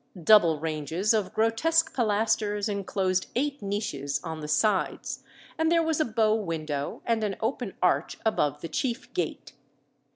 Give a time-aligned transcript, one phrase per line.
[0.23, 5.21] Double ranges of grotesque pilasters enclosed eight niches on the sides,
[5.59, 9.53] and there was a bow window and an open arch above the chief gate.